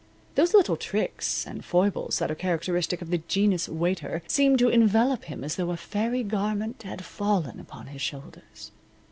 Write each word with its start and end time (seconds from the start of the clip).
Those 0.33 0.55
little 0.55 0.77
tricks 0.77 1.45
and 1.45 1.63
foibles 1.63 2.17
that 2.17 2.31
are 2.31 2.33
characteristic 2.33 3.03
of 3.03 3.11
the 3.11 3.19
genus 3.19 3.69
waiter 3.69 4.23
seemed 4.27 4.57
to 4.57 4.67
envelop 4.69 5.25
him 5.25 5.43
as 5.43 5.57
though 5.57 5.69
a 5.69 5.77
fairy 5.77 6.23
garment 6.23 6.81
had 6.81 7.05
fallen 7.05 7.59
upon 7.59 7.85
his 7.85 8.01
shoulders. 8.01 8.71